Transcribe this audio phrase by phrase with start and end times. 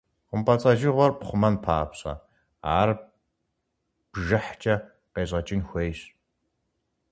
[0.29, 2.13] ХъумпӀэцӀэджыгъуэр пхъумэн папщӀэ,
[2.77, 2.89] ар
[4.11, 4.75] бжыхькӀэ
[5.13, 5.99] къещӀэкӀын хуейщ.